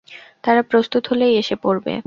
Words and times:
তারা 0.43 0.61
প্রস্তুত 0.63 1.03
হলেই 1.07 1.33
এসে 1.37 1.55
পড়বে। 1.63 1.93